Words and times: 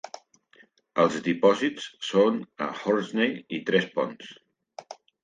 Els 1.01 1.17
dipòsits 1.27 1.85
són 2.07 2.39
a 2.69 2.71
Hornsey 2.79 3.37
i 3.59 3.61
Tres 3.69 3.87
Ponts. 3.99 4.33